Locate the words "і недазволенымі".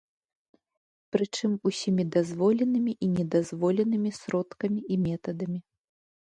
3.09-4.11